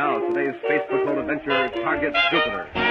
[0.00, 2.89] now, today's space patrol adventure targets Jupiter.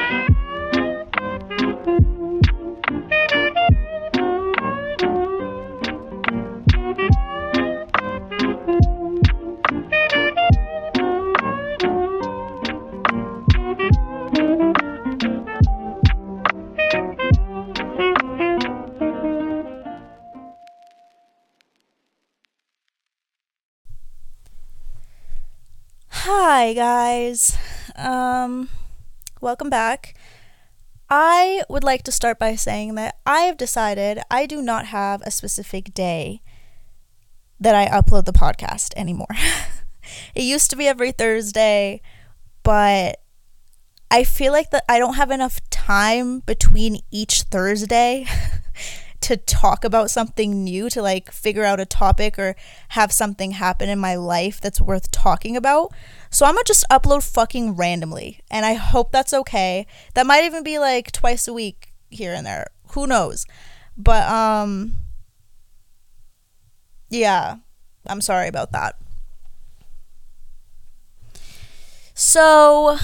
[26.79, 27.57] Guys.
[27.97, 28.69] Um
[29.41, 30.15] welcome back.
[31.09, 35.21] I would like to start by saying that I have decided I do not have
[35.23, 36.41] a specific day
[37.59, 39.35] that I upload the podcast anymore.
[40.33, 42.01] it used to be every Thursday,
[42.63, 43.19] but
[44.09, 48.25] I feel like that I don't have enough time between each Thursday
[49.21, 52.55] to talk about something new, to like figure out a topic or
[52.89, 55.91] have something happen in my life that's worth talking about.
[56.29, 59.87] So I'm gonna just upload fucking randomly, and I hope that's okay.
[60.13, 62.67] That might even be like twice a week here and there.
[62.93, 63.45] Who knows?
[63.97, 64.93] But um
[67.09, 67.57] yeah,
[68.05, 68.95] I'm sorry about that.
[72.13, 72.97] So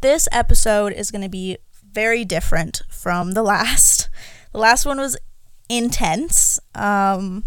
[0.00, 3.93] this episode is going to be very different from the last.
[4.54, 5.16] The last one was
[5.68, 6.60] intense.
[6.76, 7.44] Um,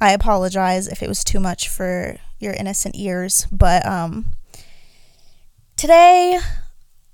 [0.00, 4.26] I apologize if it was too much for your innocent ears, but um,
[5.76, 6.38] today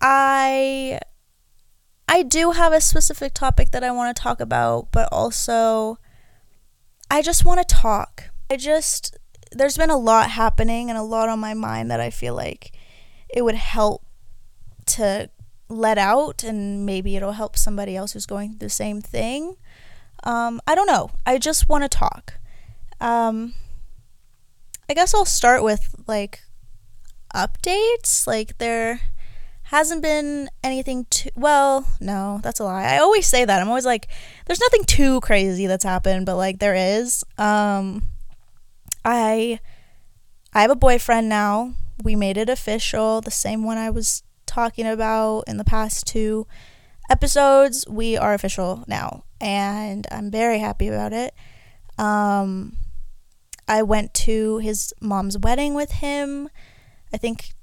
[0.03, 1.01] I
[2.11, 5.97] I do have a specific topic that I want to talk about, but also
[7.11, 8.25] I just want to talk.
[8.51, 9.17] I just
[9.51, 12.73] there's been a lot happening and a lot on my mind that I feel like
[13.31, 14.05] it would help
[14.89, 15.31] to
[15.71, 19.57] let out and maybe it'll help somebody else who's going through the same thing.
[20.25, 21.11] Um, I don't know.
[21.25, 22.35] I just want to talk.
[23.01, 23.55] Um,
[24.89, 26.41] I guess I'll start with like
[27.35, 28.27] updates.
[28.27, 29.01] Like there
[29.65, 32.85] hasn't been anything too well, no, that's a lie.
[32.85, 33.63] I always say that.
[33.63, 34.09] I'm always like
[34.47, 37.25] there's nothing too crazy that's happened, but like there is.
[37.39, 38.03] Um
[39.05, 39.61] I
[40.53, 41.75] I have a boyfriend now.
[42.03, 46.47] We made it official, the same one I was talking about in the past two
[47.09, 47.87] episodes.
[47.89, 51.35] We are official now, and I'm very happy about it.
[51.99, 52.77] Um
[53.69, 56.49] I went to his mom's wedding with him.
[57.13, 57.55] I think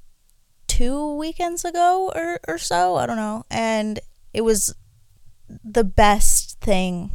[0.67, 2.95] two weekends ago or, or so.
[2.95, 3.43] I don't know.
[3.51, 3.99] And
[4.33, 4.73] it was
[5.63, 7.11] the best thing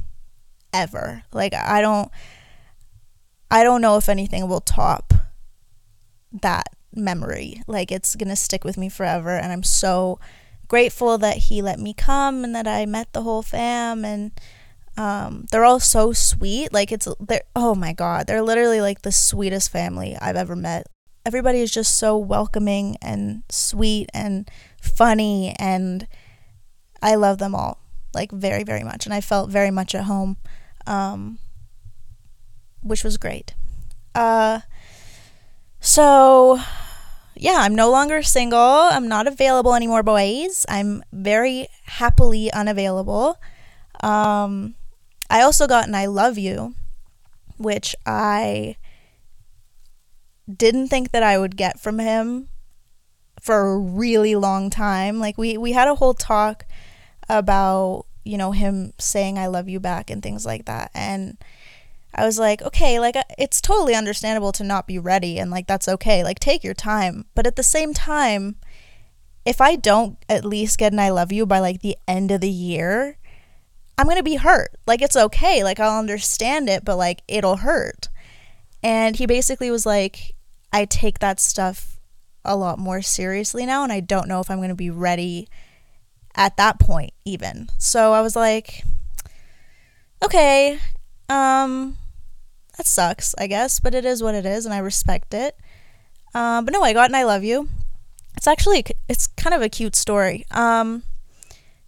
[0.73, 1.23] ever.
[1.33, 2.11] Like I don't
[3.51, 5.15] I don't know if anything will top
[6.43, 7.63] that memory.
[7.67, 10.19] Like it's going to stick with me forever and I'm so
[10.69, 14.33] grateful that he let me come and that I met the whole fam and
[14.97, 16.73] um, they're all so sweet.
[16.73, 20.87] Like it's they're oh my god, they're literally like the sweetest family I've ever met.
[21.25, 24.51] Everybody is just so welcoming and sweet and
[24.81, 26.07] funny and
[27.01, 27.79] I love them all
[28.15, 30.37] like very very much and I felt very much at home.
[30.87, 31.39] Um,
[32.83, 33.55] which was great.
[34.15, 34.61] Uh,
[35.83, 36.61] so
[37.35, 38.59] yeah, I'm no longer single.
[38.59, 40.65] I'm not available anymore, boys.
[40.69, 43.37] I'm very happily unavailable.
[44.01, 44.77] Um,
[45.29, 46.75] I also got an I love you,
[47.57, 48.77] which I
[50.55, 52.49] didn't think that I would get from him
[53.41, 55.19] for a really long time.
[55.19, 56.65] Like we we had a whole talk
[57.29, 60.93] about, you know, him saying I love you back and things like that.
[60.95, 61.39] And
[62.15, 65.67] I was like, okay, like uh, it's totally understandable to not be ready and like
[65.67, 66.23] that's okay.
[66.23, 67.25] Like take your time.
[67.35, 68.57] But at the same time,
[69.45, 72.41] if I don't at least get an I love you by like the end of
[72.41, 73.17] the year,
[73.97, 74.77] I'm going to be hurt.
[74.87, 75.65] Like it's okay.
[75.65, 78.09] Like I'll understand it, but like it'll hurt.
[78.83, 80.35] And he basically was like,
[80.73, 81.99] I take that stuff
[82.45, 85.49] a lot more seriously now and I don't know if I'm going to be ready
[86.35, 87.69] at that point even.
[87.79, 88.85] So I was like,
[90.23, 90.79] okay,
[91.29, 91.97] um
[92.77, 95.57] that sucks, I guess, but it is what it is and I respect it.
[96.35, 97.69] Um but no, I got an I love you.
[98.37, 100.47] It's actually it's kind of a cute story.
[100.51, 101.03] Um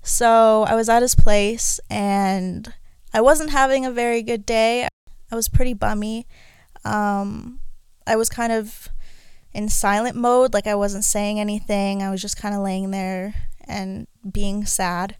[0.03, 2.73] so I was at his place and
[3.13, 4.89] I wasn't having a very good day.
[5.31, 6.27] I was pretty bummy.
[6.85, 7.61] Um
[8.07, 8.91] I was kind of
[9.55, 12.03] in silent mode, like I wasn't saying anything.
[12.03, 13.35] I was just kind of laying there
[13.67, 15.17] and being sad.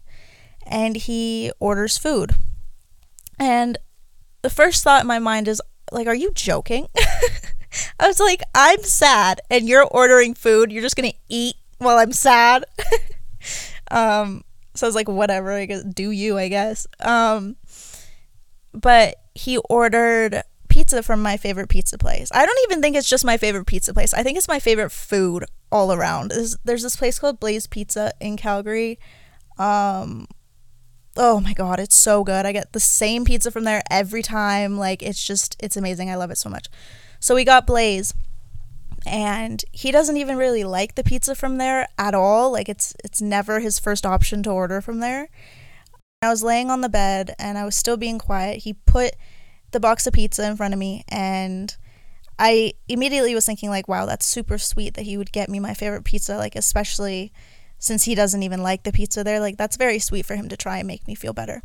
[0.67, 2.35] And he orders food.
[3.39, 3.77] And
[4.45, 5.59] the first thought in my mind is
[5.91, 6.87] like, are you joking?
[7.99, 10.71] I was like, I'm sad and you're ordering food.
[10.71, 12.63] You're just going to eat while I'm sad.
[13.89, 14.43] um,
[14.75, 16.85] so I was like, whatever, I guess, do you, I guess.
[16.99, 17.55] Um,
[18.71, 22.29] but he ordered pizza from my favorite pizza place.
[22.31, 24.13] I don't even think it's just my favorite pizza place.
[24.13, 26.29] I think it's my favorite food all around.
[26.29, 28.99] There's, there's this place called Blaze Pizza in Calgary.
[29.57, 30.27] Um,
[31.17, 32.45] oh my god, it's so good.
[32.45, 34.77] I get the same pizza from there every time.
[34.77, 36.09] Like it's just it's amazing.
[36.09, 36.67] I love it so much.
[37.19, 38.13] So we got Blaze
[39.05, 42.51] and he doesn't even really like the pizza from there at all.
[42.51, 45.29] Like it's it's never his first option to order from there.
[46.21, 48.63] I was laying on the bed and I was still being quiet.
[48.63, 49.15] He put
[49.71, 51.75] the box of pizza in front of me and
[52.37, 55.73] I immediately was thinking like, wow, that's super sweet that he would get me my
[55.73, 57.31] favorite pizza, like especially
[57.79, 59.39] since he doesn't even like the pizza there.
[59.39, 61.61] Like that's very sweet for him to try and make me feel better.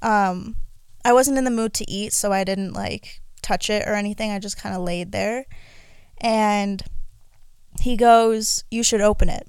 [0.00, 0.56] Um,
[1.04, 4.30] I wasn't in the mood to eat, so I didn't like touch it or anything.
[4.30, 5.46] I just kind of laid there.
[6.18, 6.82] And
[7.80, 9.46] he goes, "You should open it."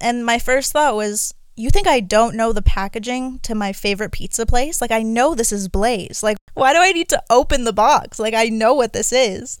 [0.00, 4.12] And my first thought was, "You think I don't know the packaging to my favorite
[4.12, 4.80] pizza place?
[4.80, 6.22] Like I know this is Blaze.
[6.22, 8.18] Like why do I need to open the box?
[8.18, 9.60] Like I know what this is."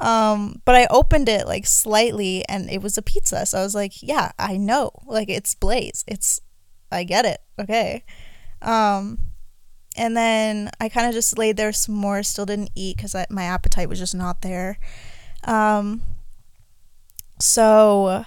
[0.00, 3.46] Um, but I opened it like slightly and it was a pizza.
[3.46, 4.90] So I was like, yeah, I know.
[5.06, 6.04] Like it's Blaze.
[6.06, 6.40] It's
[6.90, 7.40] I get it.
[7.60, 8.04] Okay.
[8.62, 9.18] Um
[9.96, 13.44] and then I kind of just laid there some more, still didn't eat cuz my
[13.44, 14.78] appetite was just not there.
[15.44, 16.02] Um
[17.40, 18.24] so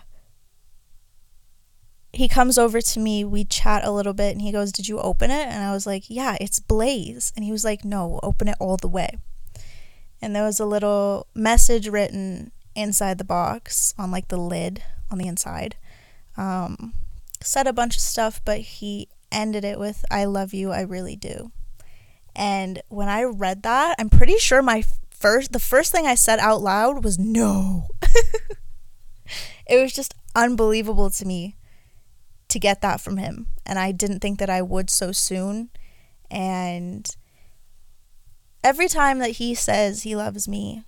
[2.13, 4.99] he comes over to me, we chat a little bit and he goes, "Did you
[4.99, 8.47] open it?" And I was like, "Yeah, it's Blaze." And he was like, "No, open
[8.47, 9.17] it all the way."
[10.21, 15.17] And there was a little message written inside the box on like the lid on
[15.17, 15.75] the inside.
[16.35, 16.93] Um,
[17.41, 21.15] said a bunch of stuff, but he ended it with "I love you, I really
[21.15, 21.51] do."
[22.35, 26.39] And when I read that, I'm pretty sure my first the first thing I said
[26.39, 27.87] out loud was no.
[29.67, 31.55] it was just unbelievable to me
[32.49, 35.69] to get that from him, and I didn't think that I would so soon.
[36.29, 37.09] And
[38.63, 40.83] every time that he says he loves me,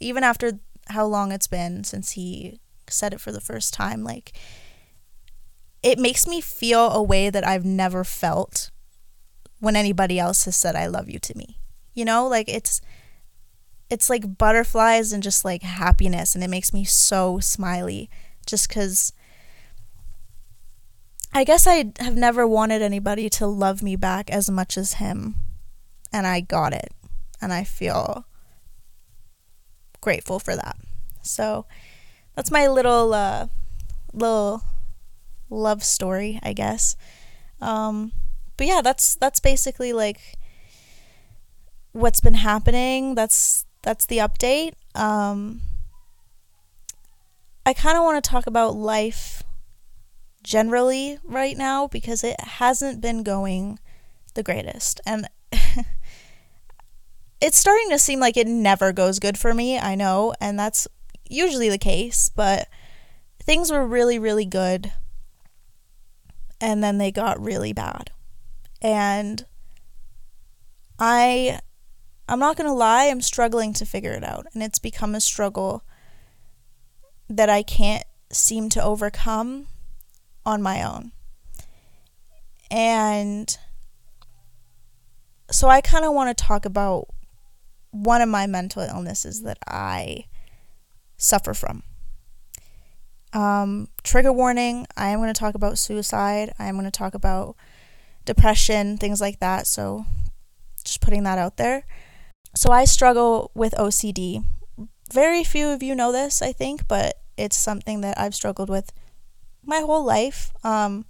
[0.00, 0.52] even after
[0.88, 4.32] how long it's been since he said it for the first time, like
[5.82, 8.70] it makes me feel a way that I've never felt
[9.60, 11.58] when anybody else has said I love you to me.
[11.94, 12.80] You know, like it's
[13.90, 18.10] it's like butterflies and just like happiness and it makes me so smiley
[18.46, 19.12] just cuz
[21.32, 25.36] I guess I have never wanted anybody to love me back as much as him
[26.12, 26.92] and I got it.
[27.40, 28.26] And I feel
[30.00, 30.76] grateful for that.
[31.22, 31.66] So
[32.34, 33.46] that's my little uh,
[34.12, 34.62] little
[35.50, 36.96] love story, I guess.
[37.60, 38.12] Um,
[38.56, 40.20] but yeah, that's that's basically like
[41.92, 43.14] what's been happening.
[43.14, 44.74] That's that's the update.
[44.94, 45.60] Um,
[47.64, 49.42] I kind of want to talk about life
[50.42, 53.78] generally right now because it hasn't been going
[54.34, 55.00] the greatest.
[55.04, 55.28] And
[57.40, 60.88] it's starting to seem like it never goes good for me, I know, and that's
[61.28, 62.68] usually the case, but
[63.42, 64.92] things were really, really good.
[66.60, 68.10] And then they got really bad.
[68.82, 69.44] And
[70.98, 71.60] I
[72.28, 75.20] I'm not going to lie, I'm struggling to figure it out, and it's become a
[75.20, 75.82] struggle
[77.30, 79.68] that I can't seem to overcome
[80.44, 81.12] on my own.
[82.70, 83.56] And
[85.50, 87.08] so I kind of want to talk about
[87.90, 90.26] one of my mental illnesses that I
[91.16, 91.82] suffer from.
[93.32, 96.52] Um, trigger warning I am going to talk about suicide.
[96.58, 97.56] I am going to talk about
[98.24, 99.66] depression, things like that.
[99.66, 100.06] So,
[100.84, 101.84] just putting that out there.
[102.54, 104.44] So, I struggle with OCD.
[105.12, 108.92] Very few of you know this, I think, but it's something that I've struggled with
[109.64, 110.52] my whole life.
[110.64, 111.04] Um,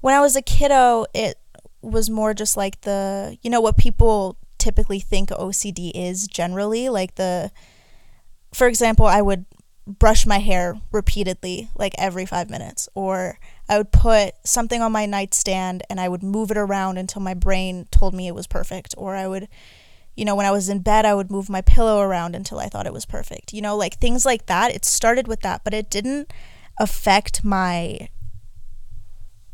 [0.00, 1.36] when I was a kiddo, it
[1.80, 6.88] was more just like the, you know, what people typically think OCD is generally.
[6.88, 7.50] Like the,
[8.54, 9.44] for example, I would
[9.86, 15.04] brush my hair repeatedly, like every five minutes, or I would put something on my
[15.04, 18.94] nightstand and I would move it around until my brain told me it was perfect,
[18.96, 19.48] or I would.
[20.14, 22.66] You know, when I was in bed, I would move my pillow around until I
[22.66, 23.54] thought it was perfect.
[23.54, 24.74] You know, like things like that.
[24.74, 26.30] It started with that, but it didn't
[26.78, 28.10] affect my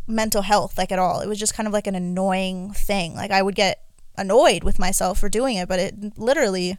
[0.09, 1.21] mental health like at all.
[1.21, 3.15] It was just kind of like an annoying thing.
[3.15, 3.88] Like I would get
[4.19, 6.77] annoyed with myself for doing it, but it literally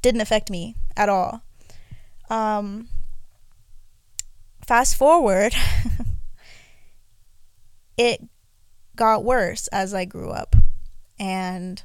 [0.00, 1.42] didn't affect me at all.
[2.28, 2.88] Um,
[4.66, 5.54] fast forward,
[7.96, 8.28] it
[8.94, 10.56] got worse as I grew up.
[11.18, 11.82] And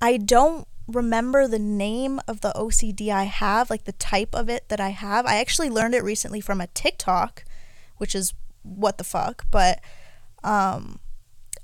[0.00, 4.68] I don't remember the name of the OCD I have, like the type of it
[4.68, 5.26] that I have.
[5.26, 7.44] I actually learned it recently from a TikTok,
[7.98, 9.80] which is what the fuck, but
[10.44, 10.98] um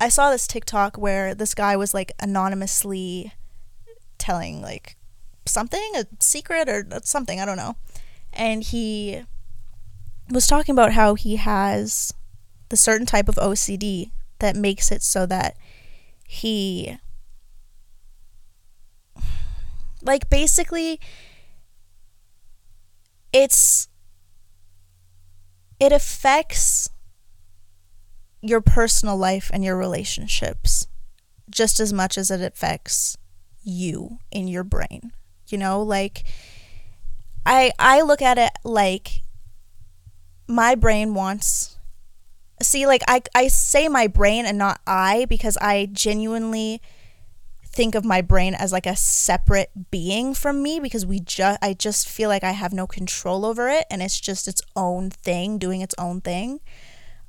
[0.00, 3.32] I saw this TikTok where this guy was like anonymously
[4.16, 4.96] telling like
[5.46, 7.76] something, a secret or something, I don't know.
[8.32, 9.22] And he
[10.30, 12.12] was talking about how he has
[12.68, 15.56] the certain type of OCD that makes it so that
[16.24, 16.98] he
[20.02, 21.00] like basically
[23.32, 23.88] it's
[25.80, 26.88] it affects
[28.40, 30.86] your personal life and your relationships
[31.50, 33.16] just as much as it affects
[33.62, 35.12] you in your brain
[35.48, 36.24] you know like
[37.44, 39.22] i i look at it like
[40.46, 41.78] my brain wants
[42.62, 46.80] see like I I say my brain and not I because I genuinely
[47.64, 51.74] think of my brain as like a separate being from me because we just I
[51.74, 55.58] just feel like I have no control over it and it's just its own thing
[55.58, 56.60] doing its own thing.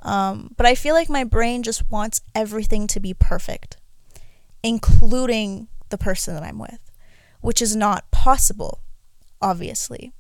[0.01, 3.77] Um, but I feel like my brain just wants everything to be perfect,
[4.63, 6.79] including the person that I'm with,
[7.41, 8.81] which is not possible,
[9.41, 10.13] obviously.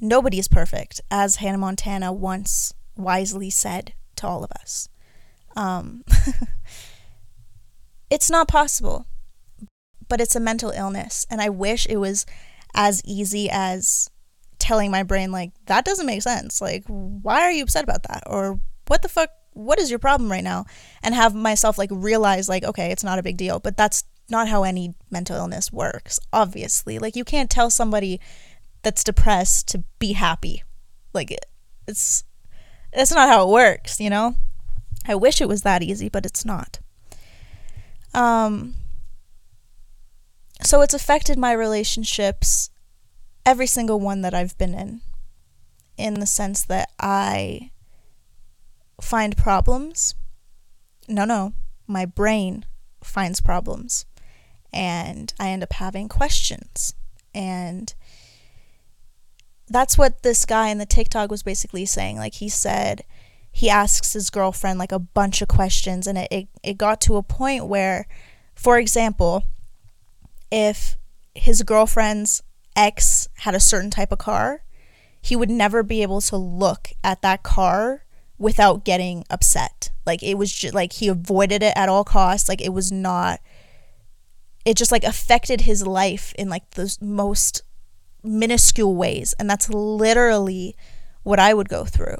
[0.00, 4.88] Nobody is perfect, as Hannah Montana once wisely said to all of us.
[5.56, 6.04] Um,
[8.10, 9.06] it's not possible,
[10.08, 11.26] but it's a mental illness.
[11.28, 12.26] And I wish it was
[12.74, 14.08] as easy as
[14.60, 16.60] telling my brain, like, that doesn't make sense.
[16.60, 18.22] Like, why are you upset about that?
[18.26, 19.30] Or what the fuck?
[19.52, 20.66] What is your problem right now?
[21.02, 23.58] And have myself like realize, like, okay, it's not a big deal.
[23.60, 26.98] But that's not how any mental illness works, obviously.
[26.98, 28.20] Like, you can't tell somebody
[28.82, 30.62] that's depressed to be happy.
[31.12, 31.36] Like,
[31.86, 32.24] it's
[32.92, 34.36] that's not how it works, you know?
[35.06, 36.80] I wish it was that easy, but it's not.
[38.14, 38.74] Um,
[40.62, 42.70] so it's affected my relationships,
[43.44, 45.00] every single one that I've been in,
[45.96, 47.70] in the sense that I
[49.00, 50.14] find problems.
[51.08, 51.52] No, no,
[51.86, 52.64] my brain
[53.02, 54.06] finds problems.
[54.72, 56.94] And I end up having questions.
[57.34, 57.94] And
[59.68, 62.16] that's what this guy in the TikTok was basically saying.
[62.16, 63.04] Like he said,
[63.50, 67.16] he asks his girlfriend like a bunch of questions, and it, it, it got to
[67.16, 68.06] a point where,
[68.54, 69.44] for example,
[70.50, 70.96] if
[71.34, 72.42] his girlfriend's
[72.76, 74.62] ex had a certain type of car,
[75.20, 78.04] he would never be able to look at that car
[78.38, 79.90] without getting upset.
[80.06, 82.48] Like it was just like he avoided it at all costs.
[82.48, 83.40] Like it was not
[84.68, 87.62] it just like affected his life in like the most
[88.22, 90.76] minuscule ways and that's literally
[91.22, 92.18] what i would go through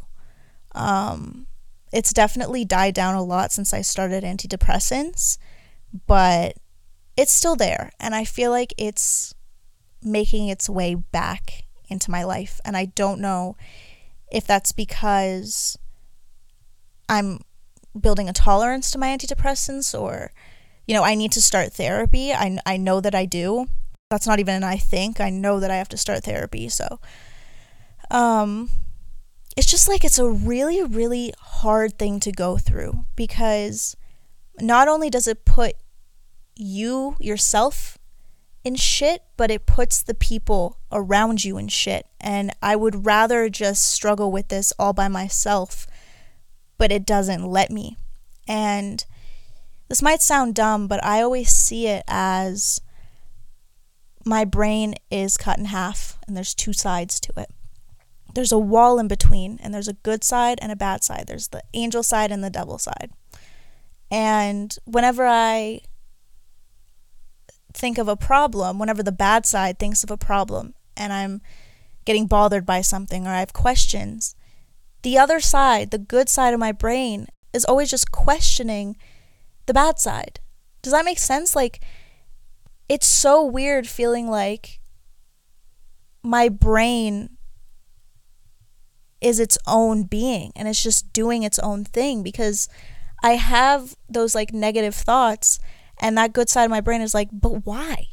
[0.72, 1.46] um,
[1.92, 5.36] it's definitely died down a lot since i started antidepressants
[6.06, 6.54] but
[7.16, 9.34] it's still there and i feel like it's
[10.02, 13.56] making its way back into my life and i don't know
[14.30, 15.76] if that's because
[17.08, 17.40] i'm
[17.98, 20.32] building a tolerance to my antidepressants or
[20.86, 23.66] you know i need to start therapy i, I know that i do
[24.10, 25.20] that's not even an I think.
[25.20, 26.68] I know that I have to start therapy.
[26.68, 26.98] So,
[28.10, 28.70] um,
[29.56, 33.96] it's just like it's a really, really hard thing to go through because
[34.60, 35.74] not only does it put
[36.56, 37.98] you yourself
[38.64, 42.06] in shit, but it puts the people around you in shit.
[42.20, 45.86] And I would rather just struggle with this all by myself,
[46.78, 47.96] but it doesn't let me.
[48.46, 49.04] And
[49.88, 52.80] this might sound dumb, but I always see it as
[54.24, 57.50] my brain is cut in half and there's two sides to it.
[58.34, 61.24] There's a wall in between, and there's a good side and a bad side.
[61.26, 63.10] There's the angel side and the devil side.
[64.10, 65.80] And whenever I
[67.72, 71.40] think of a problem, whenever the bad side thinks of a problem, and I'm
[72.04, 74.34] getting bothered by something or I have questions,
[75.02, 78.96] the other side, the good side of my brain, is always just questioning
[79.66, 80.40] the bad side.
[80.82, 81.54] Does that make sense?
[81.56, 81.80] Like,
[82.88, 84.80] it's so weird feeling like
[86.22, 87.30] my brain
[89.20, 92.68] is its own being and it's just doing its own thing because
[93.22, 95.58] I have those like negative thoughts
[96.00, 98.06] and that good side of my brain is like, but why?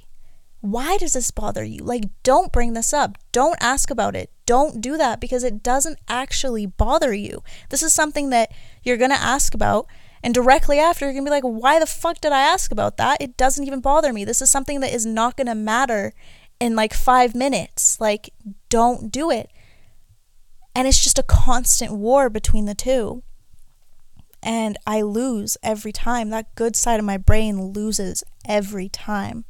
[0.66, 1.84] Why does this bother you?
[1.84, 3.18] Like, don't bring this up.
[3.32, 4.32] Don't ask about it.
[4.46, 7.44] Don't do that because it doesn't actually bother you.
[7.70, 8.52] This is something that
[8.84, 9.88] you're going to ask about
[10.26, 12.98] and directly after, you're going to be like, why the fuck did I ask about
[12.98, 13.22] that?
[13.22, 14.26] It doesn't even bother me.
[14.26, 16.14] This is something that is not going to matter
[16.60, 18.02] in like five minutes.
[18.02, 18.32] Like,
[18.70, 19.52] don't do it.
[20.74, 23.22] And it's just a constant war between the two.
[24.42, 26.32] And I lose every time.
[26.32, 29.46] That good side of my brain loses every time.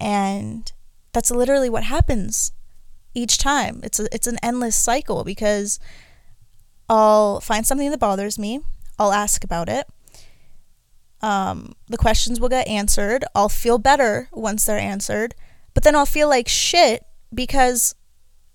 [0.00, 0.70] And
[1.12, 2.52] that's literally what happens
[3.14, 3.80] each time.
[3.82, 5.78] It's a, it's an endless cycle because
[6.88, 8.60] I'll find something that bothers me
[8.98, 9.86] I'll ask about it.
[11.20, 13.24] Um, the questions will get answered.
[13.34, 15.34] I'll feel better once they're answered,
[15.72, 17.94] but then I'll feel like shit because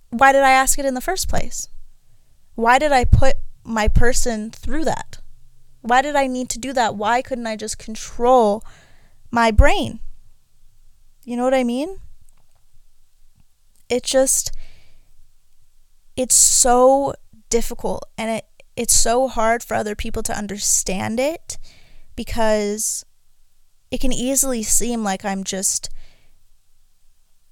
[0.10, 1.68] why did I ask it in the first place?
[2.56, 5.20] Why did I put my person through that?
[5.82, 6.96] Why did I need to do that?
[6.96, 8.64] Why couldn't I just control
[9.32, 10.00] my brain?
[11.30, 12.00] You know what I mean?
[13.88, 14.52] It just
[16.16, 17.14] it's so
[17.52, 18.46] difficult and it
[18.76, 21.60] it's so hard for other people to understand it
[22.16, 23.06] because
[23.92, 25.92] it can easily seem like I'm just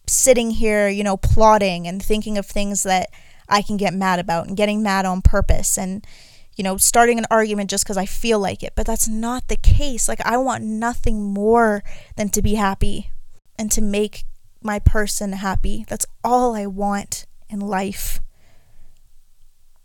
[0.07, 3.11] sitting here, you know, plotting and thinking of things that
[3.47, 6.03] I can get mad about and getting mad on purpose and
[6.55, 8.73] you know, starting an argument just because I feel like it.
[8.75, 10.07] But that's not the case.
[10.07, 11.83] Like, I want nothing more
[12.15, 13.11] than to be happy
[13.57, 14.23] and to make
[14.61, 15.85] my person happy.
[15.87, 18.19] That's all I want in life.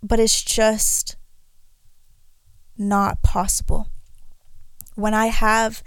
[0.02, 1.17] But it's just
[2.76, 3.88] not possible.
[4.95, 5.83] When I have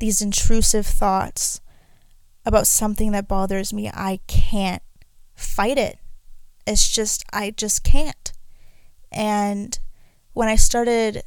[0.00, 1.60] these intrusive thoughts
[2.44, 4.82] about something that bothers me, I can't
[5.34, 5.98] fight it.
[6.66, 8.32] It's just, I just can't.
[9.12, 9.78] And
[10.32, 11.22] when I started,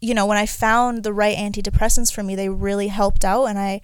[0.00, 3.58] you know, when I found the right antidepressants for me, they really helped out and
[3.58, 3.80] I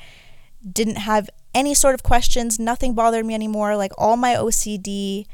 [0.73, 2.59] didn't have any sort of questions.
[2.59, 3.76] Nothing bothered me anymore.
[3.76, 5.26] Like all my OCD,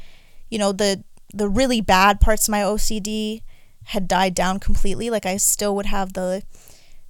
[0.49, 1.03] you know, the
[1.33, 3.41] the really bad parts of my OCD
[3.85, 5.09] had died down completely.
[5.09, 6.43] Like I still would have the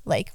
[0.05, 0.31] like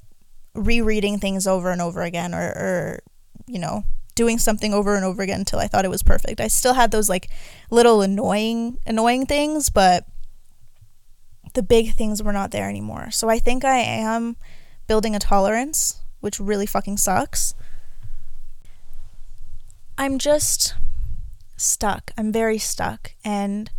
[0.53, 2.99] rereading things over and over again or, or
[3.47, 3.83] you know,
[4.15, 6.39] doing something over and over again until I thought it was perfect.
[6.39, 7.29] I still had those like
[7.69, 10.05] little annoying annoying things, but
[11.53, 13.11] the big things were not there anymore.
[13.11, 14.37] So I think I am
[14.87, 17.53] building a tolerance, which really fucking sucks.
[19.97, 20.75] I'm just
[21.57, 22.11] stuck.
[22.17, 23.13] I'm very stuck.
[23.23, 23.69] And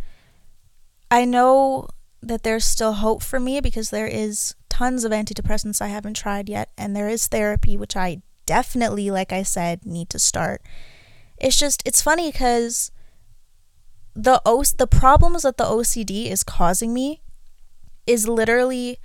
[1.11, 1.89] I know
[2.21, 6.49] that there's still hope for me because there is tons of antidepressants I haven't tried
[6.49, 6.69] yet.
[6.77, 10.61] And there is therapy, which I definitely, like I said, need to start.
[11.37, 12.91] It's just, it's funny because
[14.15, 17.21] the o- the problems that the OCD is causing me
[18.07, 18.99] is literally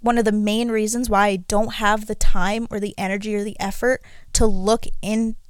[0.00, 3.42] one of the main reasons why I don't have the time or the energy or
[3.42, 4.02] the effort
[4.34, 4.86] to look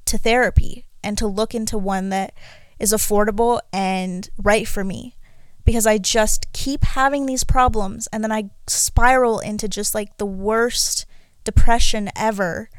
[0.07, 2.33] into therapy and to look into one that
[2.79, 5.17] is affordable and right for me
[5.65, 10.27] because I just keep having these problems and then I spiral into just like the
[10.27, 11.07] worst
[11.45, 12.71] depression ever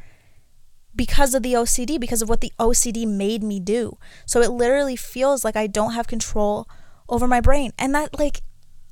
[0.96, 3.98] because of the OCD, because of what the OCD made me do.
[4.24, 6.66] So it literally feels like I don't have control
[7.08, 7.72] over my brain.
[7.78, 8.40] And that, like,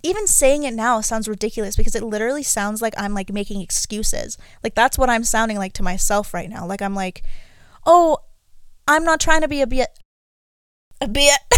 [0.02, 4.38] even saying it now sounds ridiculous because it literally sounds like I'm like making excuses.
[4.62, 6.64] Like that's what I'm sounding like to myself right now.
[6.64, 7.24] Like I'm like,
[7.84, 8.18] "Oh,
[8.88, 9.88] I'm not trying to be a bit
[11.00, 11.38] a bit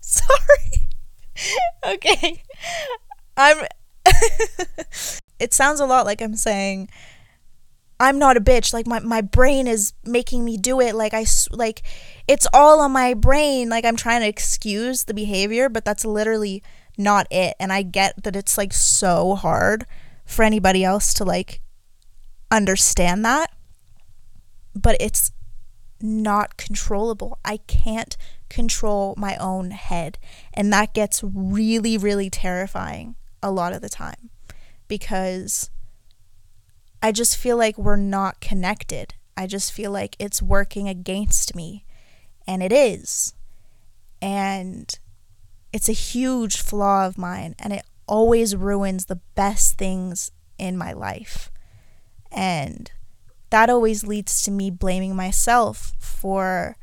[0.00, 0.88] Sorry.
[1.86, 2.42] Okay.
[3.36, 3.66] I'm
[5.38, 6.88] It sounds a lot like I'm saying
[7.98, 8.72] I'm not a bitch.
[8.72, 10.94] Like my, my brain is making me do it.
[10.94, 11.82] Like I like
[12.28, 13.68] it's all on my brain.
[13.68, 16.62] Like I'm trying to excuse the behavior, but that's literally
[16.96, 17.54] not it.
[17.58, 19.86] And I get that it's like so hard
[20.24, 21.60] for anybody else to like
[22.50, 23.50] understand that.
[24.74, 25.32] But it's
[26.00, 27.38] not controllable.
[27.44, 28.16] I can't
[28.48, 30.18] control my own head.
[30.54, 34.30] And that gets really really terrifying a lot of the time
[34.88, 35.70] because
[37.02, 39.14] I just feel like we're not connected.
[39.36, 41.84] I just feel like it's working against me.
[42.46, 43.34] And it is.
[44.22, 44.98] And
[45.76, 47.54] it's a huge flaw of mine.
[47.58, 51.50] And it always ruins the best things in my life.
[52.32, 52.90] And
[53.50, 56.76] that always leads to me blaming myself for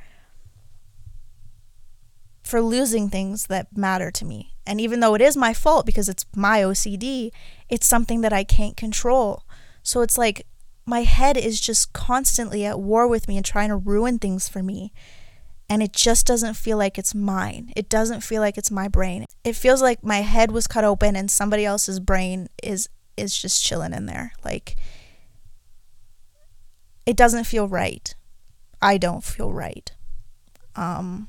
[2.43, 4.53] for losing things that matter to me.
[4.67, 7.31] And even though it is my fault because it's my OCD,
[7.69, 9.43] it's something that I can't control.
[9.81, 10.45] So it's like
[10.85, 14.61] my head is just constantly at war with me and trying to ruin things for
[14.61, 14.93] me.
[15.73, 17.73] And it just doesn't feel like it's mine.
[17.75, 19.25] It doesn't feel like it's my brain.
[19.43, 23.63] It feels like my head was cut open and somebody else's brain is is just
[23.63, 24.33] chilling in there.
[24.45, 24.75] Like
[27.07, 28.13] it doesn't feel right.
[28.83, 29.91] I don't feel right.
[30.75, 31.27] Um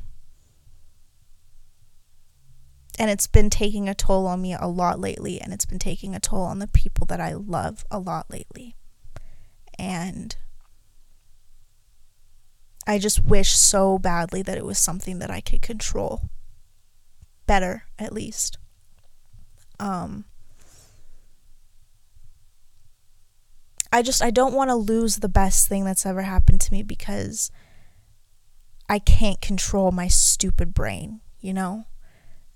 [2.99, 6.15] and it's been taking a toll on me a lot lately and it's been taking
[6.15, 8.77] a toll on the people that I love a lot lately.
[9.79, 10.37] And
[12.87, 16.29] I just wish so badly that it was something that I could control
[17.47, 18.59] better at least.
[19.79, 20.25] Um
[23.93, 26.83] I just I don't want to lose the best thing that's ever happened to me
[26.83, 27.51] because
[28.89, 31.85] I can't control my stupid brain you know?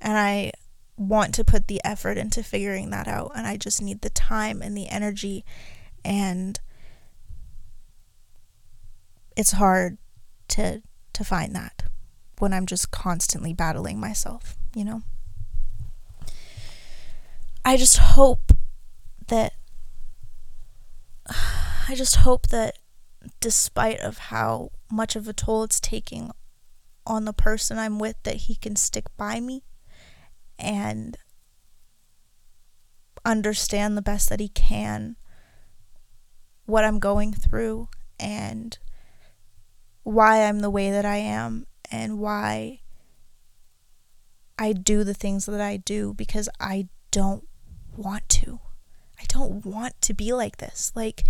[0.00, 0.52] And I
[0.96, 3.32] want to put the effort into figuring that out.
[3.36, 5.44] And I just need the time and the energy.
[6.04, 6.58] And
[9.36, 9.98] it's hard
[10.48, 10.82] to
[11.12, 11.84] to find that
[12.38, 15.02] when I'm just constantly battling myself, you know?
[17.64, 18.52] I just hope
[19.26, 19.52] that
[21.88, 22.78] I just hope that
[23.40, 26.30] despite of how much of a toll it's taking
[27.06, 29.64] on the person I'm with that he can stick by me
[30.58, 31.16] and
[33.24, 35.16] understand the best that he can
[36.66, 37.88] what I'm going through
[38.20, 38.78] and
[40.08, 42.80] why I'm the way that I am and why
[44.58, 47.46] I do the things that I do because I don't
[47.94, 48.60] want to.
[49.20, 50.92] I don't want to be like this.
[50.94, 51.24] Like,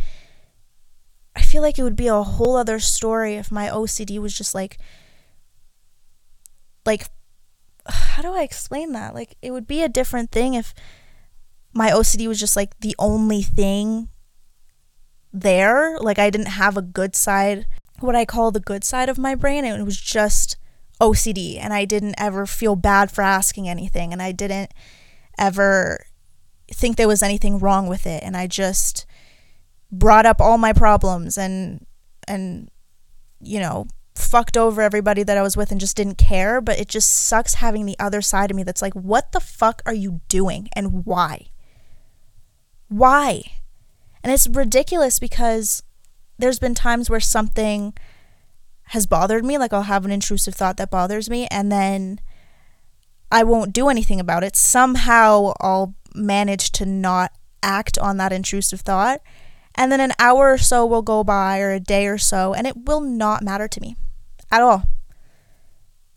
[1.35, 4.55] I feel like it would be a whole other story if my OCD was just
[4.55, 4.79] like,
[6.87, 7.09] like,
[7.88, 9.12] how do I explain that?
[9.12, 10.73] Like, it would be a different thing if
[11.73, 14.09] my OCD was just like the only thing
[15.33, 15.99] there.
[15.99, 17.67] Like, I didn't have a good side,
[18.00, 19.64] what I call the good side of my brain.
[19.64, 20.56] and It was just
[21.00, 24.72] OCD, and I didn't ever feel bad for asking anything, and I didn't
[25.38, 26.04] ever
[26.70, 29.06] think there was anything wrong with it, and I just
[29.90, 31.87] brought up all my problems and
[32.26, 32.70] and
[33.40, 33.87] you know
[34.18, 37.54] fucked over everybody that I was with and just didn't care, but it just sucks
[37.54, 41.06] having the other side of me that's like, what the fuck are you doing and
[41.06, 41.46] why?
[42.88, 43.42] Why?
[44.22, 45.84] And it's ridiculous because
[46.38, 47.94] there's been times where something
[48.88, 52.20] has bothered me, like I'll have an intrusive thought that bothers me, and then
[53.31, 54.57] I won't do anything about it.
[54.57, 59.20] Somehow I'll manage to not act on that intrusive thought.
[59.74, 62.66] And then an hour or so will go by, or a day or so, and
[62.66, 63.96] it will not matter to me
[64.51, 64.85] at all.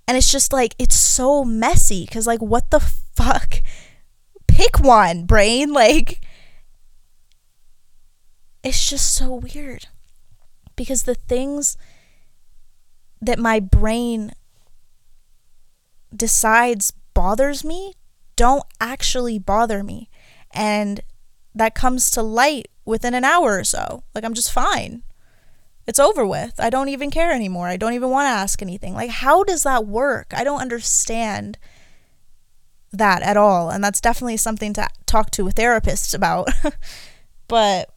[0.07, 3.61] And it's just like, it's so messy because, like, what the fuck?
[4.47, 5.73] Pick one, brain.
[5.73, 6.21] Like,
[8.63, 9.87] it's just so weird
[10.75, 11.77] because the things
[13.21, 14.33] that my brain
[16.15, 17.93] decides bothers me
[18.35, 20.09] don't actually bother me.
[20.53, 21.01] And
[21.53, 24.03] that comes to light within an hour or so.
[24.15, 25.03] Like, I'm just fine.
[25.87, 26.53] It's over with.
[26.59, 27.67] I don't even care anymore.
[27.67, 28.93] I don't even want to ask anything.
[28.93, 30.33] Like, how does that work?
[30.35, 31.57] I don't understand
[32.91, 33.69] that at all.
[33.69, 36.49] And that's definitely something to talk to a therapist about.
[37.47, 37.89] but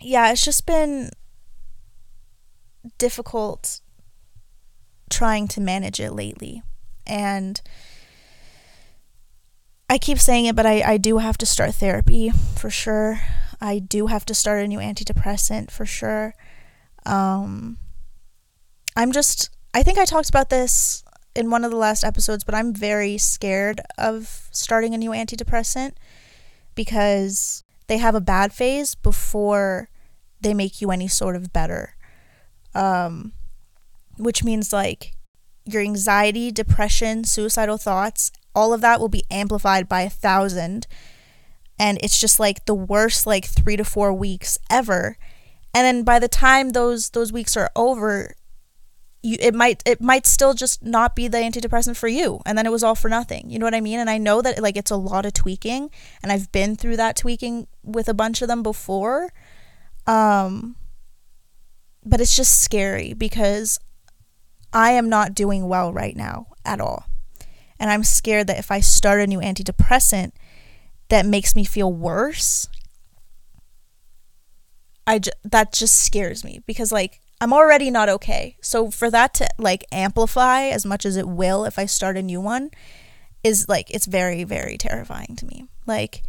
[0.00, 1.10] yeah, it's just been
[2.98, 3.80] difficult
[5.10, 6.62] trying to manage it lately.
[7.06, 7.60] And
[9.88, 13.20] I keep saying it, but I, I do have to start therapy for sure.
[13.60, 16.34] I do have to start a new antidepressant for sure.
[17.04, 17.78] Um,
[18.96, 22.54] I'm just, I think I talked about this in one of the last episodes, but
[22.54, 25.92] I'm very scared of starting a new antidepressant
[26.74, 29.89] because they have a bad phase before
[30.40, 31.94] they make you any sort of better.
[32.74, 33.32] Um,
[34.16, 35.12] which means like
[35.64, 40.86] your anxiety, depression, suicidal thoughts, all of that will be amplified by a thousand.
[41.78, 45.16] And it's just like the worst like three to four weeks ever.
[45.74, 48.34] And then by the time those those weeks are over,
[49.22, 52.40] you it might it might still just not be the antidepressant for you.
[52.44, 53.48] And then it was all for nothing.
[53.48, 53.98] You know what i mean?
[53.98, 55.90] And i know that like it's a lot of tweaking.
[56.22, 59.32] And i've been through that tweaking with a bunch of them before
[60.10, 60.76] um
[62.04, 63.78] but it's just scary because
[64.72, 67.04] I am not doing well right now at all.
[67.78, 70.32] And I'm scared that if I start a new antidepressant
[71.08, 72.68] that makes me feel worse,
[75.06, 78.56] I j- that just scares me because like I'm already not okay.
[78.60, 82.22] So for that to like amplify as much as it will if I start a
[82.22, 82.70] new one
[83.42, 85.64] is like it's very very terrifying to me.
[85.86, 86.22] Like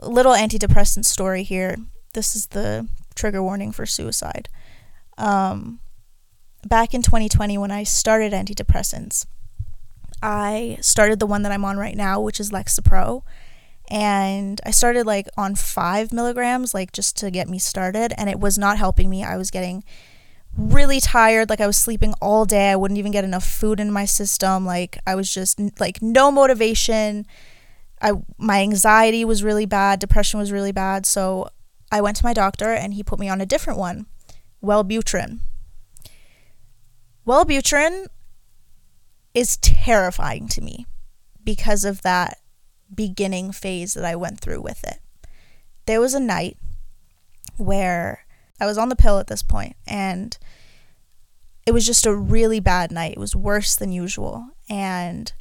[0.00, 1.76] little antidepressant story here.
[2.12, 4.48] This is the trigger warning for suicide.
[5.18, 5.80] Um,
[6.66, 9.26] back in 2020, when I started antidepressants,
[10.22, 13.22] I started the one that I'm on right now, which is Lexapro.
[13.90, 18.12] And I started like on five milligrams, like just to get me started.
[18.16, 19.24] And it was not helping me.
[19.24, 19.82] I was getting
[20.56, 21.50] really tired.
[21.50, 22.70] Like I was sleeping all day.
[22.70, 24.64] I wouldn't even get enough food in my system.
[24.64, 27.26] Like I was just like no motivation.
[28.00, 29.98] I my anxiety was really bad.
[29.98, 31.04] Depression was really bad.
[31.06, 31.48] So
[31.90, 34.06] I went to my doctor and he put me on a different one.
[34.62, 35.40] Wellbutrin.
[37.26, 38.06] Wellbutrin
[39.34, 40.86] is terrifying to me
[41.44, 42.38] because of that
[42.94, 44.98] beginning phase that I went through with it.
[45.86, 46.56] There was a night
[47.56, 48.24] where
[48.60, 50.36] I was on the pill at this point and
[51.66, 53.12] it was just a really bad night.
[53.12, 54.48] It was worse than usual.
[54.68, 55.32] And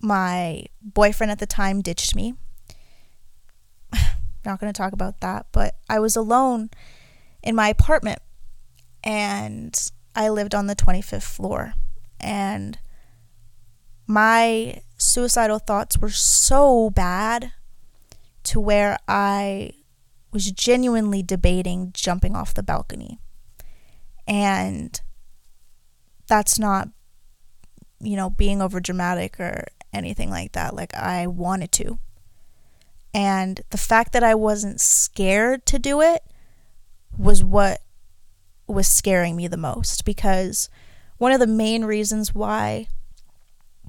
[0.00, 2.34] my boyfriend at the time ditched me.
[4.44, 6.70] Not going to talk about that, but I was alone
[7.42, 8.20] in my apartment
[9.02, 9.78] and
[10.14, 11.74] I lived on the 25th floor.
[12.20, 12.78] And
[14.06, 17.52] my suicidal thoughts were so bad
[18.44, 19.72] to where I
[20.30, 23.18] was genuinely debating jumping off the balcony.
[24.26, 25.00] And
[26.26, 26.88] that's not,
[28.00, 30.74] you know, being over dramatic or anything like that.
[30.74, 31.98] Like, I wanted to.
[33.14, 36.24] And the fact that I wasn't scared to do it
[37.16, 37.80] was what
[38.66, 40.68] was scaring me the most because
[41.18, 42.88] one of the main reasons why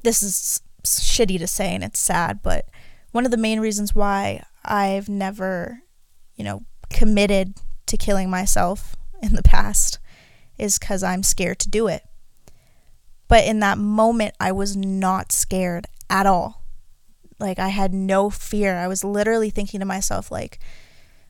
[0.03, 2.67] this is shitty to say and it's sad, but
[3.11, 5.81] one of the main reasons why I've never,
[6.35, 7.55] you know, committed
[7.87, 9.97] to killing myself in the past
[10.57, 12.03] is because I'm scared to do it.
[13.27, 16.64] But in that moment, I was not scared at all.
[17.39, 18.75] Like, I had no fear.
[18.77, 20.59] I was literally thinking to myself, like,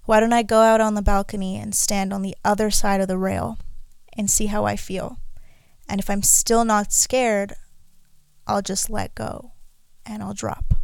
[0.05, 3.07] why don't I go out on the balcony and stand on the other side of
[3.07, 3.57] the rail
[4.13, 5.17] and see how I feel?
[5.89, 7.53] And if I'm still not scared,
[8.47, 9.53] I'll just let go
[10.05, 10.75] and I'll drop.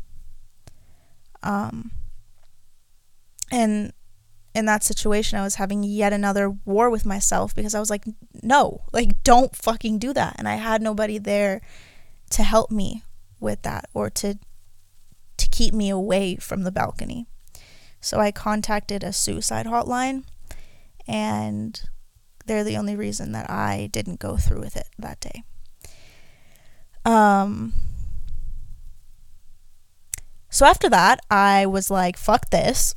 [1.44, 1.92] Um,
[3.52, 3.94] and
[4.54, 8.06] in that situation, I was having yet another war with myself because I was like,
[8.42, 10.36] no, like, don't fucking do that.
[10.38, 11.62] And I had nobody there
[12.32, 13.04] to help me
[13.40, 14.38] with that or to
[15.62, 17.28] keep me away from the balcony.
[18.00, 20.24] So I contacted a suicide hotline
[21.08, 21.80] and
[22.48, 25.44] they're the only reason that I didn't go through with it that day.
[27.06, 27.74] Um
[30.50, 32.96] so after that, I was like, fuck this.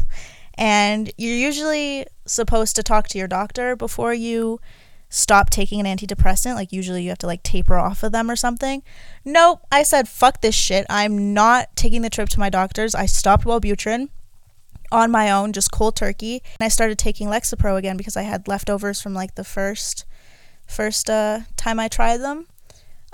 [0.54, 4.60] and you're usually supposed to talk to your doctor before you
[5.08, 6.54] stop taking an antidepressant.
[6.54, 8.82] Like, usually you have to like taper off of them or something.
[9.24, 9.62] Nope.
[9.72, 10.86] I said, fuck this shit.
[10.88, 12.94] I'm not taking the trip to my doctor's.
[12.94, 14.08] I stopped Wellbutrin
[14.90, 16.42] on my own, just cold turkey.
[16.58, 20.04] And I started taking Lexapro again because I had leftovers from like the first
[20.66, 22.46] first uh, time I tried them.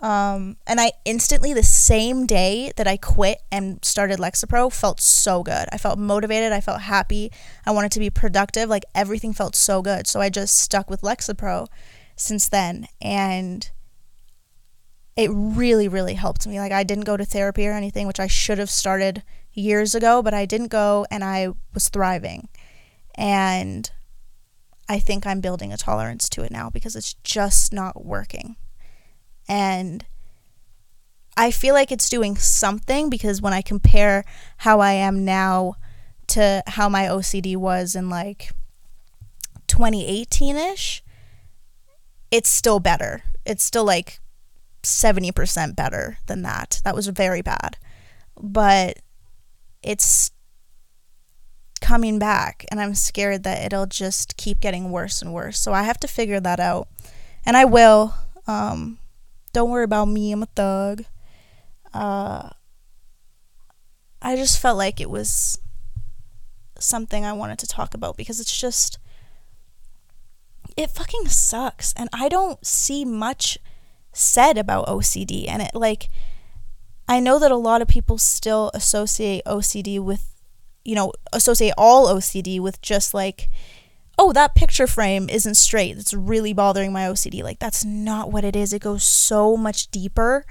[0.05, 5.43] Um, and I instantly, the same day that I quit and started Lexapro, felt so
[5.43, 5.67] good.
[5.73, 6.53] I felt motivated.
[6.53, 7.33] I felt happy.
[7.64, 8.69] I wanted to be productive.
[8.69, 10.07] Like everything felt so good.
[10.07, 11.69] So I just stuck with Lexapro
[12.17, 12.87] since then.
[13.01, 13.71] And
[15.17, 16.61] it really, really helped me.
[16.61, 19.23] Like I didn't go to therapy or anything, which I should have started
[19.55, 22.51] years ago, but I didn't go and I was thriving.
[23.14, 23.90] And
[24.87, 28.57] I think I'm building a tolerance to it now because it's just not working.
[29.48, 30.04] And
[31.37, 34.24] I feel like it's doing something because when I compare
[34.59, 35.74] how I am now
[36.28, 38.52] to how my OCD was in like
[39.66, 41.02] 2018 ish,
[42.30, 43.22] it's still better.
[43.44, 44.20] It's still like
[44.83, 46.80] 70% better than that.
[46.85, 47.78] That was very bad.
[48.40, 48.98] But
[49.83, 50.30] it's
[51.80, 55.59] coming back and I'm scared that it'll just keep getting worse and worse.
[55.59, 56.88] So I have to figure that out.
[57.44, 58.14] And I will.
[58.46, 58.98] Um,
[59.55, 60.33] don't worry about me.
[60.33, 61.05] I'm a thug.
[61.95, 62.51] Uh,
[64.21, 65.59] I just felt like it was
[66.79, 68.99] something I wanted to talk about because it's just
[70.77, 73.59] it fucking sucks and I don't see much
[74.12, 76.09] said about OCD and it like
[77.09, 80.35] I know that a lot of people still associate OCD with
[80.85, 83.49] you know associate all OCD with just like
[84.18, 85.96] oh, that picture frame isn't straight.
[85.96, 87.42] It's really bothering my OCD.
[87.42, 88.72] Like, that's not what it is.
[88.72, 90.44] It goes so much deeper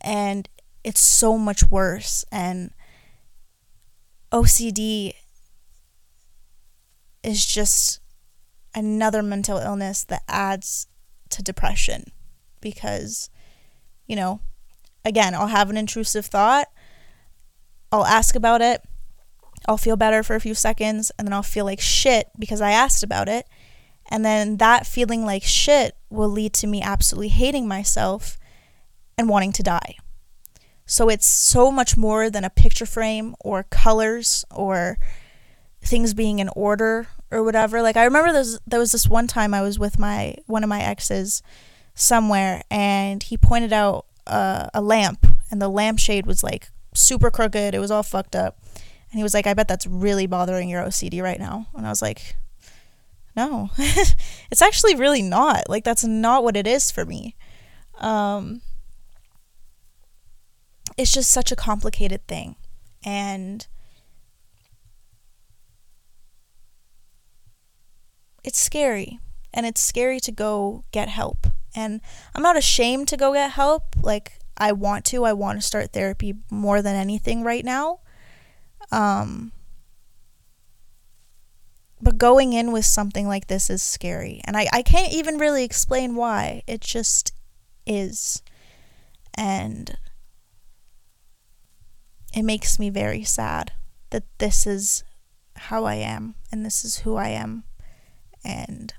[0.00, 0.48] and
[0.84, 2.24] it's so much worse.
[2.32, 2.72] And
[4.32, 5.12] OCD
[7.22, 8.00] is just
[8.74, 10.86] another mental illness that adds
[11.30, 12.04] to depression
[12.60, 13.30] because,
[14.06, 14.40] you know,
[15.04, 16.68] again, I'll have an intrusive thought,
[17.90, 18.82] I'll ask about it,
[19.68, 22.72] I'll feel better for a few seconds and then I'll feel like shit because I
[22.72, 23.46] asked about it.
[24.10, 28.38] And then that feeling like shit will lead to me absolutely hating myself
[29.16, 29.96] and wanting to die.
[30.84, 34.98] So it's so much more than a picture frame or colors or
[35.80, 37.82] things being in order or whatever.
[37.82, 40.62] Like I remember there was, there was this one time I was with my one
[40.62, 41.42] of my exes
[41.94, 47.74] somewhere and he pointed out uh, a lamp and the lampshade was like super crooked.
[47.74, 48.58] It was all fucked up.
[49.12, 51.66] And he was like, I bet that's really bothering your OCD right now.
[51.76, 52.36] And I was like,
[53.36, 53.70] no,
[54.50, 55.68] it's actually really not.
[55.68, 57.36] Like, that's not what it is for me.
[57.98, 58.62] Um,
[60.96, 62.56] it's just such a complicated thing.
[63.04, 63.66] And
[68.42, 69.18] it's scary.
[69.54, 71.46] and it's scary to go get help.
[71.74, 72.00] And
[72.34, 73.96] I'm not ashamed to go get help.
[74.02, 75.24] Like I want to.
[75.24, 78.00] I want to start therapy more than anything right now.
[78.92, 79.52] Um
[82.02, 84.40] but going in with something like this is scary.
[84.44, 86.64] And I, I can't even really explain why.
[86.66, 87.32] It just
[87.86, 88.42] is.
[89.34, 89.96] And
[92.34, 93.72] it makes me very sad
[94.10, 95.04] that this is
[95.54, 97.62] how I am and this is who I am.
[98.44, 98.92] And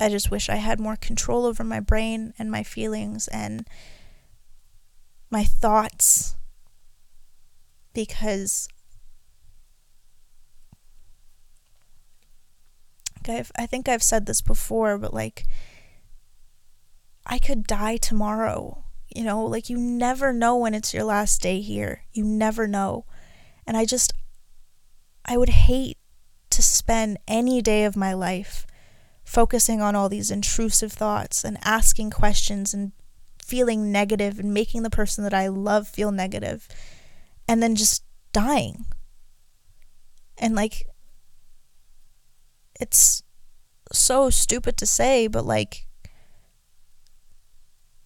[0.00, 3.68] I just wish I had more control over my brain and my feelings and
[5.30, 6.36] my thoughts
[7.96, 8.68] because
[13.26, 15.44] I've, I think I've said this before, but like,
[17.24, 18.84] I could die tomorrow.
[19.08, 22.02] You know, like, you never know when it's your last day here.
[22.12, 23.06] You never know.
[23.66, 24.12] And I just,
[25.24, 25.96] I would hate
[26.50, 28.66] to spend any day of my life
[29.24, 32.92] focusing on all these intrusive thoughts and asking questions and
[33.42, 36.68] feeling negative and making the person that I love feel negative
[37.48, 38.86] and then just dying.
[40.38, 40.86] And like,
[42.78, 43.22] it's
[43.92, 45.86] so stupid to say, but like,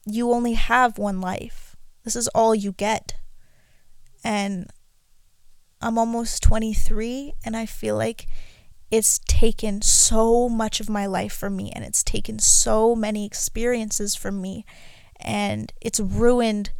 [0.07, 1.77] you only have one life.
[2.05, 3.17] This is all you get.
[4.23, 4.71] And
[5.81, 8.27] I'm almost 23, and I feel like
[8.91, 14.15] it's taken so much of my life from me, and it's taken so many experiences
[14.15, 14.67] from me,
[15.19, 16.73] and it's ruined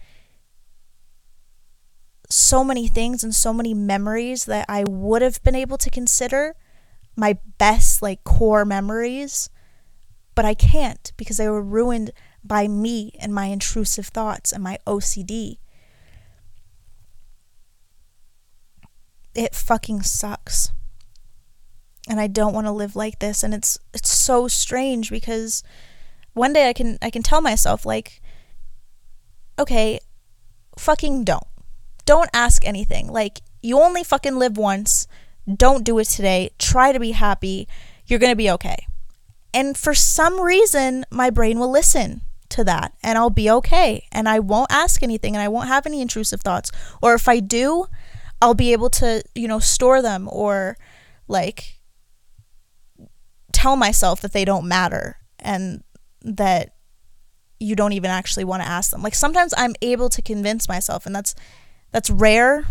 [2.31, 6.55] so many things and so many memories that I would have been able to consider
[7.17, 9.51] my best like core memories,
[10.35, 12.13] but I can't because they were ruined
[12.45, 15.59] by me and my intrusive thoughts and my OCD.
[19.35, 20.73] It fucking sucks.
[22.09, 25.63] And I don't want to live like this and it's it's so strange because
[26.33, 28.23] one day I can I can tell myself like
[29.59, 30.01] okay,
[30.79, 31.45] fucking don't.
[32.11, 33.07] Don't ask anything.
[33.07, 35.07] Like you only fucking live once.
[35.47, 36.51] Don't do it today.
[36.59, 37.69] Try to be happy.
[38.05, 38.85] You're going to be okay.
[39.55, 44.09] And for some reason, my brain will listen to that and I'll be okay.
[44.11, 46.73] And I won't ask anything and I won't have any intrusive thoughts.
[47.01, 47.87] Or if I do,
[48.43, 50.77] I'll be able to, you know, store them or
[51.29, 51.79] like
[53.53, 55.85] tell myself that they don't matter and
[56.23, 56.75] that
[57.61, 59.01] you don't even actually want to ask them.
[59.01, 61.37] Like sometimes I'm able to convince myself and that's
[61.91, 62.67] that's rare.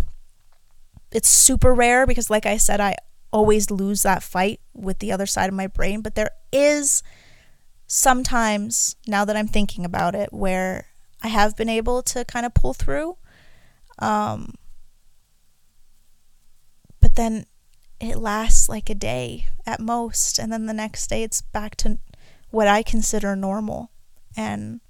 [1.11, 2.95] It's super rare because like I said I
[3.31, 7.03] always lose that fight with the other side of my brain, but there is
[7.87, 10.85] sometimes now that I'm thinking about it where
[11.23, 13.17] I have been able to kind of pull through.
[13.97, 14.53] Um
[17.01, 17.45] but then
[17.99, 20.39] it lasts like a day at most.
[20.39, 21.97] And then the next day it's back to
[22.49, 23.91] what I consider normal.
[24.37, 24.81] And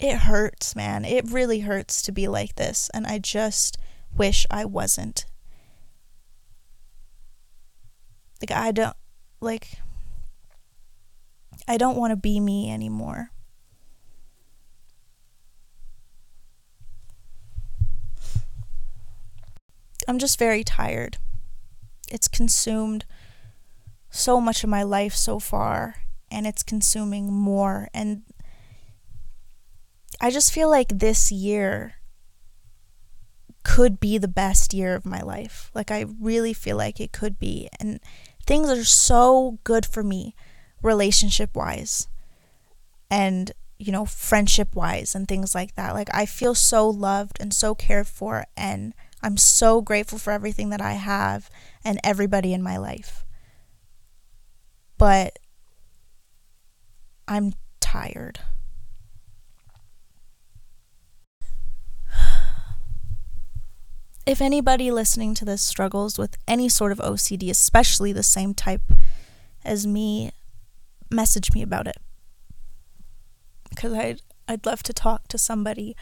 [0.00, 1.04] it hurts, man.
[1.04, 3.76] It really hurts to be like this, and I just
[4.16, 5.26] wish I wasn't.
[8.40, 8.96] Like, I don't,
[9.40, 9.78] like,
[11.68, 13.30] I don't want to be me anymore.
[20.08, 21.18] I'm just very tired.
[22.10, 23.04] It's consumed
[24.10, 25.96] so much of my life so far,
[26.30, 27.88] and it's consuming more.
[27.92, 28.22] And
[30.20, 31.94] I just feel like this year
[33.62, 35.70] could be the best year of my life.
[35.74, 37.68] Like, I really feel like it could be.
[37.78, 38.00] And
[38.44, 40.34] things are so good for me,
[40.82, 42.08] relationship wise,
[43.10, 45.94] and, you know, friendship wise, and things like that.
[45.94, 50.70] Like, I feel so loved and so cared for, and I'm so grateful for everything
[50.70, 51.50] that I have
[51.84, 53.24] and everybody in my life.
[54.98, 55.38] But
[57.28, 58.40] I'm tired.
[64.30, 68.92] If anybody listening to this struggles with any sort of OCD, especially the same type
[69.64, 70.30] as me,
[71.10, 71.96] message me about it.
[73.68, 75.96] Because I'd, I'd love to talk to somebody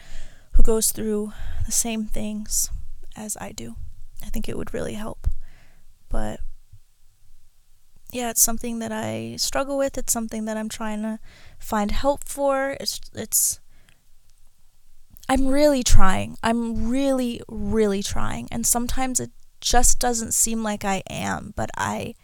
[0.53, 1.33] who goes through
[1.65, 2.69] the same things
[3.15, 3.75] as I do.
[4.23, 5.27] I think it would really help.
[6.07, 6.39] But
[8.11, 9.97] yeah, it's something that I struggle with.
[9.97, 11.17] It's something that I'm trying to
[11.57, 12.77] find help for.
[12.79, 13.59] It's it's
[15.29, 16.37] I'm really trying.
[16.41, 18.47] I'm really, really trying.
[18.51, 19.29] And sometimes it
[19.61, 22.15] just doesn't seem like I am, but I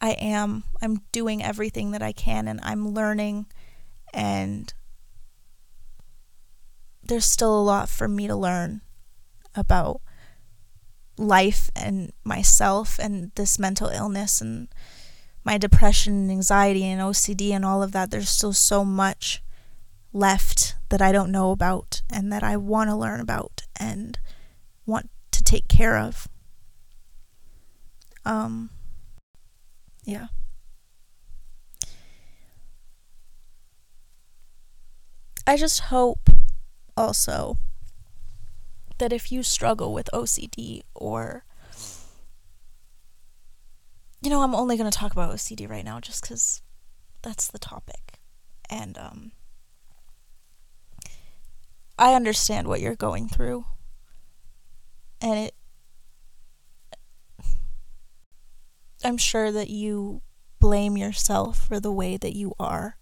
[0.00, 0.64] I am.
[0.80, 3.46] I'm doing everything that I can and I'm learning
[4.14, 4.72] and
[7.02, 8.80] there's still a lot for me to learn
[9.54, 10.00] about
[11.18, 14.68] life and myself and this mental illness and
[15.44, 19.42] my depression and anxiety and OCD and all of that, there's still so much
[20.12, 24.18] left that I don't know about and that I want to learn about and
[24.86, 26.28] want to take care of.
[28.24, 28.70] Um,
[30.04, 30.28] yeah.
[35.46, 36.30] I just hope
[36.96, 37.56] also
[38.98, 41.44] that if you struggle with OCD or
[44.20, 46.60] you know, I'm only going to talk about OCD right now just cuz
[47.22, 48.18] that's the topic.
[48.68, 49.32] And um
[51.98, 53.64] I understand what you're going through.
[55.20, 55.54] And it
[59.04, 60.22] I'm sure that you
[60.58, 62.96] blame yourself for the way that you are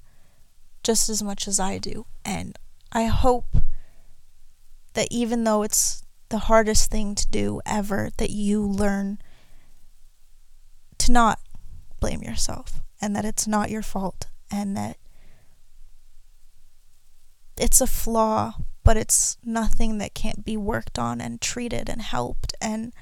[0.83, 2.07] just as much as I do.
[2.25, 2.59] And
[2.93, 3.57] I hope
[4.95, 9.19] that even though it's the hardest thing to do ever, that you learn
[10.99, 11.41] to not
[12.01, 14.99] blame yourself and that it's not your fault and that
[17.59, 18.55] it's a flaw,
[18.87, 22.55] but it's nothing that can't be worked on and treated and helped.
[22.61, 22.93] And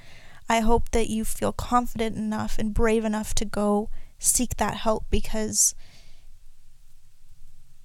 [0.49, 5.05] I hope that you feel confident enough and brave enough to go seek that help
[5.11, 5.75] because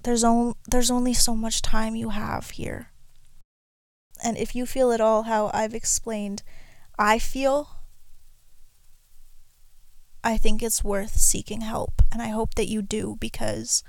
[0.03, 2.89] there's only there's only so much time you have here.
[4.25, 6.43] And if you feel at all how I've explained
[6.99, 7.69] I feel,
[10.25, 13.85] I think it's worth seeking help and I hope that you do because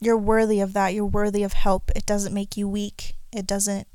[0.00, 0.94] you're worthy of that.
[0.94, 1.90] You're worthy of help.
[1.94, 3.14] It doesn't make you weak.
[3.32, 3.88] It doesn't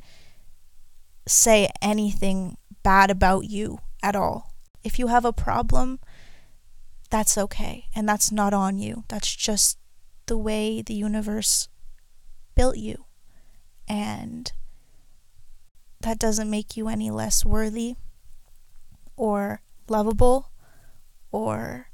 [1.28, 4.54] say anything bad about you at all.
[4.84, 6.00] If you have a problem,
[7.10, 7.88] that's okay.
[7.96, 9.06] And that's not on you.
[9.08, 9.78] That's just
[10.26, 11.70] the way the universe
[12.56, 13.06] built you.
[13.88, 14.52] And
[16.02, 17.96] that doesn't make you any less worthy
[19.16, 20.52] or lovable
[21.32, 21.88] or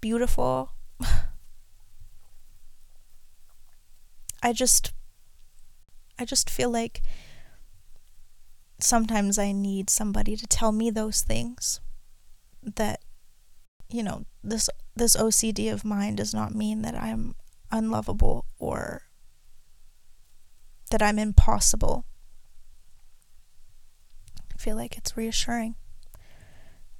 [0.00, 0.72] beautiful.
[4.42, 4.92] I just
[6.18, 7.02] I just feel like
[8.80, 11.80] sometimes I need somebody to tell me those things
[12.62, 13.00] that
[13.88, 17.34] you know this this OCD of mine does not mean that I'm
[17.70, 19.02] unlovable or
[20.90, 22.04] that I'm impossible.
[24.54, 25.76] I feel like it's reassuring.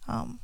[0.07, 0.41] Um,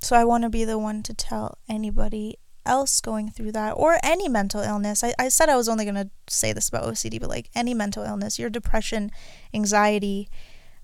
[0.00, 2.38] so I want to be the one to tell anybody
[2.68, 5.02] else going through that or any mental illness.
[5.02, 7.74] I, I said I was only going to say this about OCD, but like any
[7.74, 9.10] mental illness, your depression,
[9.54, 10.28] anxiety,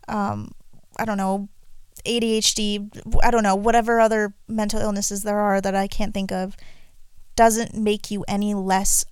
[0.08, 0.52] um,
[0.98, 1.48] I don't know,
[2.06, 2.90] ADHD,
[3.22, 6.56] I don't know, whatever other mental illnesses there are that I can't think of,
[7.36, 9.04] doesn't make you any less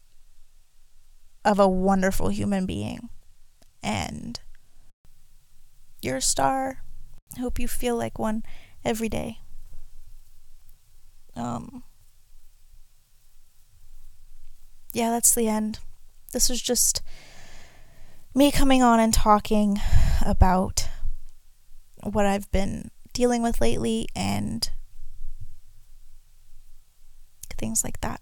[1.45, 3.09] of a wonderful human being.
[3.83, 4.39] And
[6.01, 6.83] you're a star.
[7.37, 8.43] I hope you feel like one
[8.85, 9.39] every day.
[11.35, 11.83] Um,
[14.93, 15.79] yeah, that's the end.
[16.33, 17.03] This was just
[18.35, 19.79] me coming on and talking
[20.25, 20.89] about
[22.03, 24.69] what I've been dealing with lately and
[27.59, 28.21] things like that.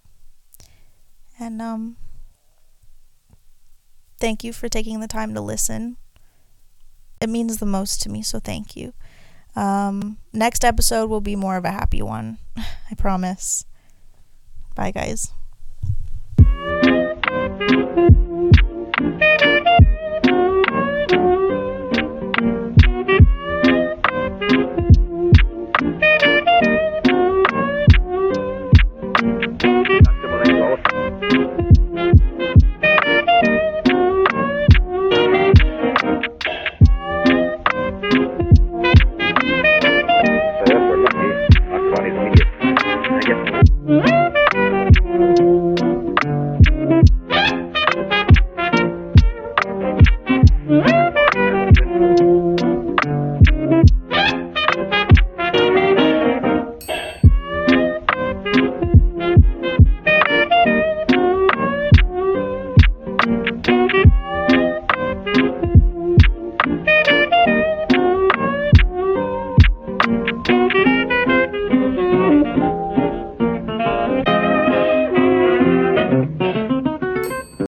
[1.38, 1.96] And um
[4.18, 5.96] thank you for taking the time to listen.
[7.20, 8.92] It means the most to me, so thank you.
[9.56, 12.38] Um next episode will be more of a happy one.
[12.56, 13.64] I promise.
[14.74, 15.32] Bye guys.